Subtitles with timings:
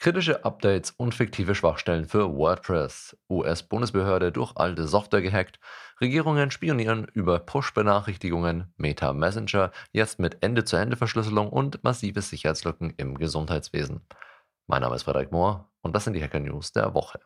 [0.00, 3.18] Kritische Updates und fiktive Schwachstellen für WordPress.
[3.28, 5.60] US-Bundesbehörde durch alte Software gehackt.
[6.00, 8.72] Regierungen spionieren über Push-Benachrichtigungen.
[8.78, 14.00] Meta Messenger jetzt mit Ende-zu-Ende-Verschlüsselung und massive Sicherheitslücken im Gesundheitswesen.
[14.66, 17.20] Mein Name ist Frederik Mohr und das sind die Hacker News der Woche.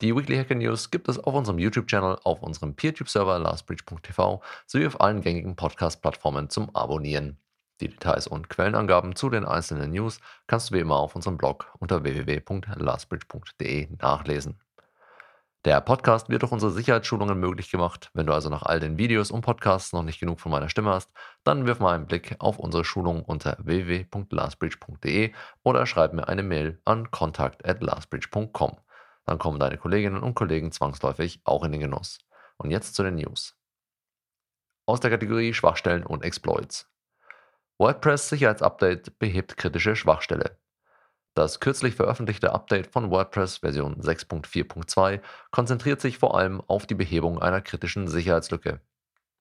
[0.00, 5.00] Die Weekly Hacker News gibt es auf unserem YouTube-Channel, auf unserem PeerTube-Server lastbridge.tv sowie auf
[5.00, 7.38] allen gängigen Podcast-Plattformen zum Abonnieren.
[7.80, 11.72] Die Details und Quellenangaben zu den einzelnen News kannst du wie immer auf unserem Blog
[11.78, 14.58] unter www.lastbridge.de nachlesen.
[15.66, 18.10] Der Podcast wird durch unsere Sicherheitsschulungen möglich gemacht.
[18.14, 20.90] Wenn du also nach all den Videos und Podcasts noch nicht genug von meiner Stimme
[20.90, 21.10] hast,
[21.42, 25.32] dann wirf mal einen Blick auf unsere Schulung unter www.lastbridge.de
[25.64, 28.76] oder schreib mir eine Mail an contact@lastbridge.com.
[29.24, 32.20] Dann kommen deine Kolleginnen und Kollegen zwangsläufig auch in den Genuss.
[32.58, 33.56] Und jetzt zu den News.
[34.86, 36.88] Aus der Kategorie Schwachstellen und Exploits.
[37.78, 40.56] WordPress Sicherheitsupdate behebt kritische Schwachstelle.
[41.34, 47.42] Das kürzlich veröffentlichte Update von WordPress Version 6.4.2 konzentriert sich vor allem auf die Behebung
[47.42, 48.80] einer kritischen Sicherheitslücke.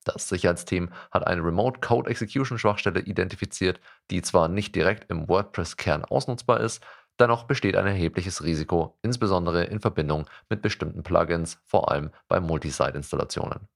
[0.04, 3.80] Das Sicherheitsteam hat eine Remote Code Execution Schwachstelle identifiziert,
[4.12, 6.84] die zwar nicht direkt im WordPress-Kern ausnutzbar ist,
[7.18, 13.70] dennoch besteht ein erhebliches Risiko, insbesondere in Verbindung mit bestimmten Plugins, vor allem bei Multisite-Installationen.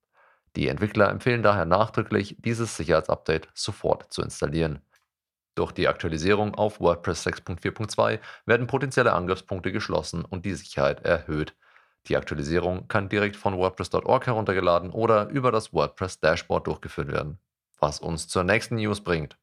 [0.56, 4.82] Die Entwickler empfehlen daher nachdrücklich, dieses Sicherheitsupdate sofort zu installieren.
[5.56, 11.56] Durch die Aktualisierung auf WordPress 6.4.2 werden potenzielle Angriffspunkte geschlossen und die Sicherheit erhöht.
[12.08, 17.40] Die Aktualisierung kann direkt von WordPress.org heruntergeladen oder über das WordPress Dashboard durchgeführt werden.
[17.80, 19.38] Was uns zur nächsten News bringt.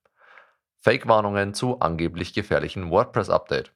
[0.80, 3.72] Fake-Warnungen zu angeblich gefährlichen WordPress-Update.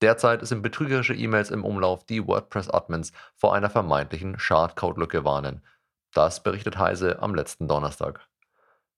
[0.00, 5.62] Derzeit sind betrügerische E-Mails im Umlauf, die WordPress-Admins vor einer vermeintlichen Schadcode-Lücke warnen.
[6.12, 8.20] Das berichtet Heise am letzten Donnerstag.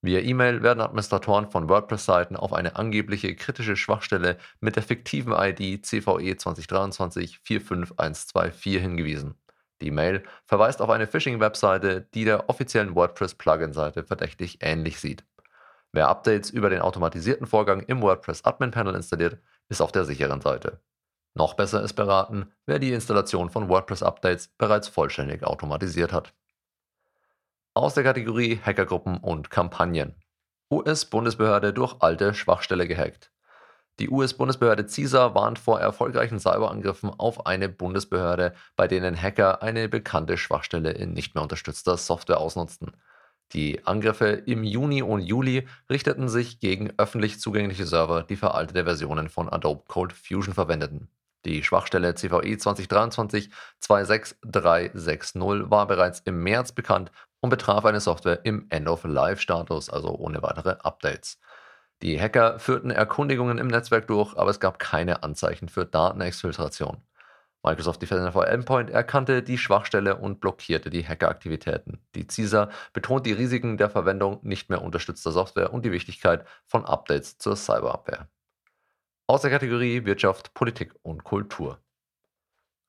[0.02, 5.86] Via E-Mail werden Administratoren von WordPress-Seiten auf eine angebliche kritische Schwachstelle mit der fiktiven ID
[5.86, 9.34] CVE 2023 45124 hingewiesen.
[9.80, 15.24] Die Mail verweist auf eine Phishing-Webseite, die der offiziellen WordPress-Plugin-Seite verdächtig ähnlich sieht.
[15.92, 19.38] Wer Updates über den automatisierten Vorgang im WordPress Admin Panel installiert,
[19.68, 20.80] ist auf der sicheren Seite.
[21.34, 26.34] Noch besser ist beraten, wer die Installation von WordPress-Updates bereits vollständig automatisiert hat
[27.74, 30.14] aus der Kategorie Hackergruppen und Kampagnen.
[30.70, 33.32] US-Bundesbehörde durch alte Schwachstelle gehackt.
[33.98, 40.36] Die US-Bundesbehörde CISA warnt vor erfolgreichen Cyberangriffen auf eine Bundesbehörde, bei denen Hacker eine bekannte
[40.36, 42.92] Schwachstelle in nicht mehr unterstützter Software ausnutzten.
[43.52, 49.28] Die Angriffe im Juni und Juli richteten sich gegen öffentlich zugängliche Server, die veraltete Versionen
[49.28, 51.08] von Adobe Cold Fusion verwendeten.
[51.44, 58.66] Die Schwachstelle CVE 2023 26360 war bereits im März bekannt und betraf eine Software im
[58.70, 61.38] End-of-Life-Status, also ohne weitere Updates.
[62.00, 67.02] Die Hacker führten Erkundigungen im Netzwerk durch, aber es gab keine Anzeichen für Datenexfiltration.
[67.62, 72.04] Microsoft Defender for Endpoint erkannte die Schwachstelle und blockierte die Hackeraktivitäten.
[72.14, 76.84] Die CISA betont die Risiken der Verwendung nicht mehr unterstützter Software und die Wichtigkeit von
[76.84, 78.28] Updates zur Cyberabwehr
[79.26, 81.78] aus der Kategorie Wirtschaft, Politik und Kultur.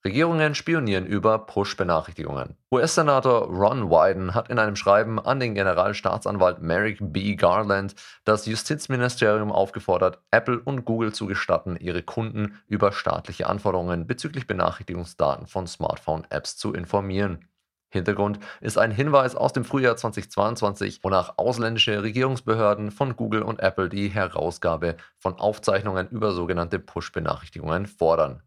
[0.05, 2.57] Regierungen spionieren über Push-Benachrichtigungen.
[2.71, 7.35] US-Senator Ron Wyden hat in einem Schreiben an den Generalstaatsanwalt Merrick B.
[7.35, 14.45] Garland das Justizministerium aufgefordert, Apple und Google zu gestatten, ihre Kunden über staatliche Anforderungen bezüglich
[14.45, 17.47] Benachrichtigungsdaten von Smartphone-Apps zu informieren.
[17.89, 23.89] Hintergrund ist ein Hinweis aus dem Frühjahr 2022, wonach ausländische Regierungsbehörden von Google und Apple
[23.89, 28.43] die Herausgabe von Aufzeichnungen über sogenannte Push-Benachrichtigungen fordern.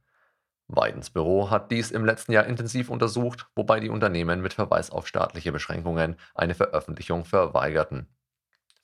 [0.66, 5.06] Weidens Büro hat dies im letzten Jahr intensiv untersucht, wobei die Unternehmen mit Verweis auf
[5.06, 8.06] staatliche Beschränkungen eine Veröffentlichung verweigerten.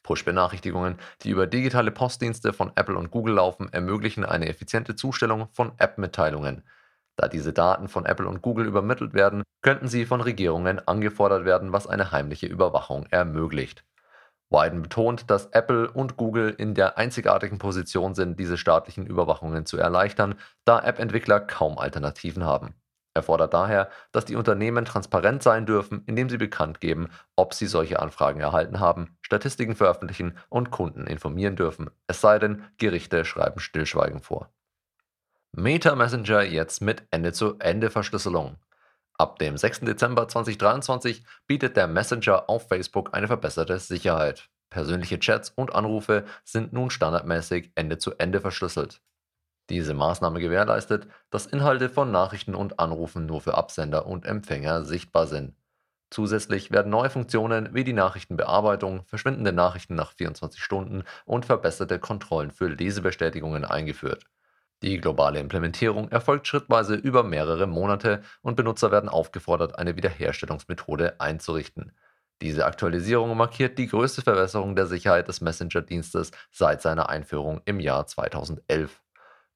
[0.03, 5.73] Push-Benachrichtigungen, die über digitale Postdienste von Apple und Google laufen, ermöglichen eine effiziente Zustellung von
[5.79, 6.63] App-Mitteilungen.
[7.17, 11.73] Da diese Daten von Apple und Google übermittelt werden, könnten sie von Regierungen angefordert werden,
[11.73, 13.85] was eine heimliche Überwachung ermöglicht.
[14.51, 19.77] Wyden betont, dass Apple und Google in der einzigartigen Position sind, diese staatlichen Überwachungen zu
[19.79, 22.75] erleichtern, da App-Entwickler kaum Alternativen haben.
[23.15, 27.67] Er fordert daher, dass die Unternehmen transparent sein dürfen, indem sie bekannt geben, ob sie
[27.67, 33.61] solche Anfragen erhalten haben, Statistiken veröffentlichen und Kunden informieren dürfen, es sei denn, Gerichte schreiben
[33.61, 34.51] Stillschweigen vor.
[35.57, 38.57] Meta Messenger jetzt mit Ende-zu-Ende-Verschlüsselung.
[39.19, 39.83] Ab dem 6.
[39.83, 44.49] Dezember 2023 bietet der Messenger auf Facebook eine verbesserte Sicherheit.
[44.69, 49.01] Persönliche Chats und Anrufe sind nun standardmäßig Ende-zu-Ende verschlüsselt.
[49.71, 55.29] Diese Maßnahme gewährleistet, dass Inhalte von Nachrichten und Anrufen nur für Absender und Empfänger sichtbar
[55.29, 55.55] sind.
[56.11, 62.51] Zusätzlich werden neue Funktionen wie die Nachrichtenbearbeitung, verschwindende Nachrichten nach 24 Stunden und verbesserte Kontrollen
[62.51, 64.25] für Lesebestätigungen eingeführt.
[64.85, 71.93] Die globale Implementierung erfolgt schrittweise über mehrere Monate und Benutzer werden aufgefordert, eine Wiederherstellungsmethode einzurichten.
[72.43, 78.07] Diese Aktualisierung markiert die größte Verbesserung der Sicherheit des Messenger-Dienstes seit seiner Einführung im Jahr
[78.07, 79.01] 2011.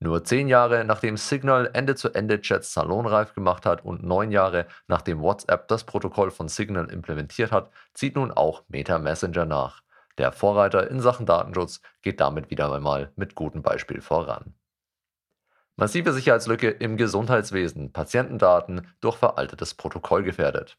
[0.00, 5.84] Nur zehn Jahre nachdem Signal Ende-zu-Ende-Chats salonreif gemacht hat und neun Jahre nachdem WhatsApp das
[5.84, 9.82] Protokoll von Signal implementiert hat, zieht nun auch Meta Messenger nach.
[10.16, 14.54] Der Vorreiter in Sachen Datenschutz geht damit wieder einmal mit gutem Beispiel voran.
[15.80, 20.76] Massive Sicherheitslücke im Gesundheitswesen, Patientendaten durch veraltetes Protokoll gefährdet.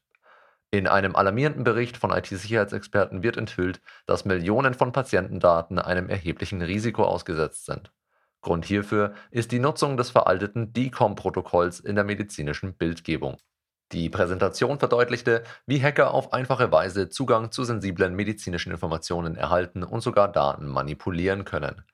[0.70, 7.04] In einem alarmierenden Bericht von IT-Sicherheitsexperten wird enthüllt, dass Millionen von Patientendaten einem erheblichen Risiko
[7.04, 7.90] ausgesetzt sind.
[8.42, 13.38] Grund hierfür ist die Nutzung des veralteten DCOM-Protokolls in der medizinischen Bildgebung.
[13.92, 20.02] Die Präsentation verdeutlichte, wie Hacker auf einfache Weise Zugang zu sensiblen medizinischen Informationen erhalten und
[20.02, 21.86] sogar Daten manipulieren können.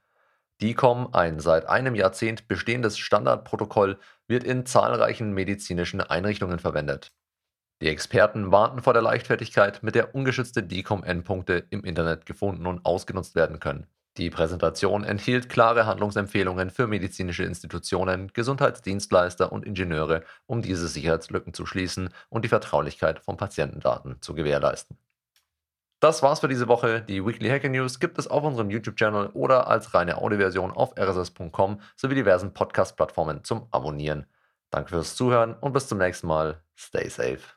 [0.63, 7.13] DCOM, ein seit einem Jahrzehnt bestehendes Standardprotokoll, wird in zahlreichen medizinischen Einrichtungen verwendet.
[7.83, 13.35] Die Experten warnten vor der Leichtfertigkeit, mit der ungeschützte DCOM-Endpunkte im Internet gefunden und ausgenutzt
[13.35, 13.87] werden können.
[14.17, 21.67] Die Präsentation enthielt klare Handlungsempfehlungen für medizinische Institutionen, Gesundheitsdienstleister und Ingenieure, um diese Sicherheitslücken zu
[21.67, 24.97] schließen und die Vertraulichkeit von Patientendaten zu gewährleisten.
[26.01, 27.01] Das war's für diese Woche.
[27.03, 31.81] Die Weekly Hacker News gibt es auf unserem YouTube-Channel oder als reine Audioversion auf rss.com
[31.97, 34.27] sowie diversen Podcast-Plattformen zum Abonnieren.
[34.71, 36.63] Danke fürs Zuhören und bis zum nächsten Mal.
[36.77, 37.56] Stay safe.